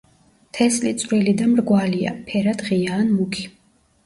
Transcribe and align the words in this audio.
თესლი 0.59 0.93
წვრილი 1.01 1.33
და 1.41 1.49
მრგვალია, 1.51 2.15
ფერად 2.31 2.65
ღია 2.71 2.97
ან 3.05 3.15
მუქი. 3.21 3.47